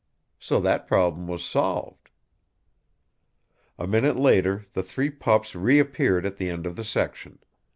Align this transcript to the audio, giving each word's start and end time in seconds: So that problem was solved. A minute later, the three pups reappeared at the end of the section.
So 0.39 0.59
that 0.61 0.87
problem 0.87 1.27
was 1.27 1.45
solved. 1.45 2.09
A 3.77 3.85
minute 3.85 4.17
later, 4.17 4.63
the 4.73 4.81
three 4.81 5.11
pups 5.11 5.53
reappeared 5.53 6.25
at 6.25 6.37
the 6.37 6.49
end 6.49 6.65
of 6.65 6.75
the 6.75 6.83
section. 6.83 7.37